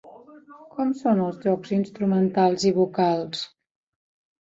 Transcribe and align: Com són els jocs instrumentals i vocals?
Com 0.77 0.93
són 1.01 1.21
els 1.27 1.37
jocs 1.45 1.75
instrumentals 1.79 2.69
i 2.73 2.75
vocals? 2.83 3.49